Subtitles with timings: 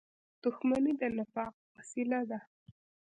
[0.41, 2.39] •دښمني د نفاق وسیله ده.